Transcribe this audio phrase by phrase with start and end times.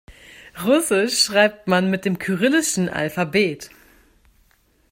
[0.65, 3.69] Russisch schreibt man mit dem kyrillischen Alphabet.